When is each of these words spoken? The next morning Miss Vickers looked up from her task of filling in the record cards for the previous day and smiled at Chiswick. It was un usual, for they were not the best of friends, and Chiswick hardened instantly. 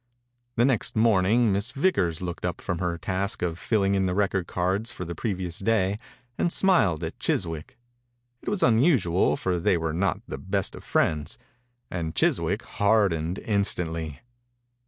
The 0.55 0.65
next 0.65 0.95
morning 0.95 1.51
Miss 1.53 1.69
Vickers 1.69 2.23
looked 2.23 2.43
up 2.43 2.59
from 2.59 2.79
her 2.79 2.97
task 2.97 3.43
of 3.43 3.59
filling 3.59 3.93
in 3.93 4.07
the 4.07 4.15
record 4.15 4.47
cards 4.47 4.91
for 4.91 5.05
the 5.05 5.13
previous 5.13 5.59
day 5.59 5.99
and 6.39 6.51
smiled 6.51 7.03
at 7.03 7.19
Chiswick. 7.19 7.77
It 8.41 8.49
was 8.49 8.63
un 8.63 8.79
usual, 8.79 9.35
for 9.37 9.59
they 9.59 9.77
were 9.77 9.93
not 9.93 10.21
the 10.27 10.39
best 10.39 10.73
of 10.73 10.83
friends, 10.83 11.37
and 11.91 12.15
Chiswick 12.15 12.63
hardened 12.63 13.37
instantly. 13.45 14.21